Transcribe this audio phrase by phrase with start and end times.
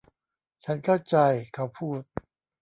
[0.63, 1.15] ฉันเข้าใจ
[1.53, 1.99] เขาพูด